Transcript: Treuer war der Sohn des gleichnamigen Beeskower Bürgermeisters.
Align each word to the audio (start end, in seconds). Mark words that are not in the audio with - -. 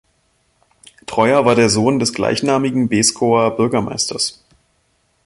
Treuer 1.05 1.45
war 1.45 1.53
der 1.53 1.69
Sohn 1.69 1.99
des 1.99 2.11
gleichnamigen 2.11 2.89
Beeskower 2.89 3.51
Bürgermeisters. 3.55 4.43